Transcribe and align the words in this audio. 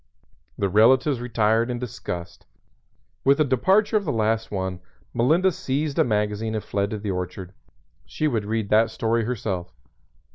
The 0.57 0.67
relatives 0.67 1.21
retired 1.21 1.69
in 1.69 1.77
disgust. 1.77 2.47
With 3.23 3.37
the 3.37 3.43
departure 3.45 3.97
of 3.97 4.03
the 4.05 4.11
last 4.11 4.49
one 4.49 4.79
Melinda 5.13 5.51
seized 5.51 5.99
a 5.99 6.03
magazine 6.03 6.55
and 6.55 6.63
fled 6.63 6.89
to 6.89 6.97
the 6.97 7.11
orchard. 7.11 7.53
She 8.07 8.27
would 8.27 8.45
read 8.45 8.69
that 8.69 8.89
story 8.89 9.25
herself. 9.25 9.71